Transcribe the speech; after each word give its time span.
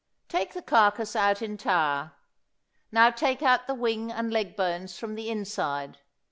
Take 0.29 0.55
the 0.55 0.63
carcass 0.63 1.15
out 1.15 1.43
entire. 1.43 2.13
Now 2.91 3.11
take 3.11 3.43
out 3.43 3.67
the 3.67 3.75
wing 3.75 4.11
and 4.11 4.33
leg 4.33 4.55
bones 4.55 4.97
from 4.97 5.13
the 5.13 5.29
inside. 5.29 5.99